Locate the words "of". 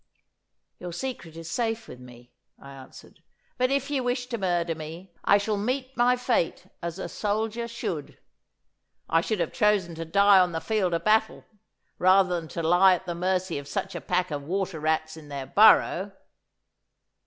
10.95-11.03, 13.59-13.67, 14.31-14.41